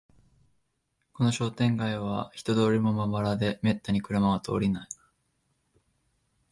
[1.13, 4.89] この商店街は人通りもまばらで、めったに車は通らない